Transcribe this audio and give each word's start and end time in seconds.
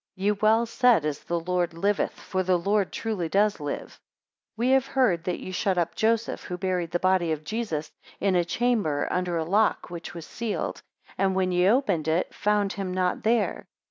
Ye 0.15 0.31
well 0.31 0.65
said, 0.65 1.05
As 1.05 1.19
the 1.19 1.39
Lord 1.39 1.75
liveth, 1.75 2.13
for 2.13 2.41
the 2.41 2.57
Lord 2.57 2.91
truly 2.91 3.29
does 3.29 3.59
live. 3.59 3.83
11 3.99 3.99
We 4.57 4.69
have 4.69 4.87
heard 4.87 5.23
that 5.25 5.39
ye 5.39 5.51
shut 5.51 5.77
up 5.77 5.93
Joseph, 5.93 6.41
who 6.45 6.57
buried 6.57 6.89
the 6.89 6.97
body 6.97 7.31
of 7.31 7.43
Jesus, 7.43 7.91
in 8.19 8.35
a 8.35 8.43
chamber, 8.43 9.07
under 9.11 9.37
a 9.37 9.45
lock 9.45 9.91
which 9.91 10.15
was 10.15 10.25
sealed; 10.25 10.81
and 11.19 11.35
when 11.35 11.51
ye 11.51 11.69
opened 11.69 12.07
it, 12.07 12.33
found 12.33 12.73
him 12.73 12.91
not 12.91 13.21
there. 13.21 13.67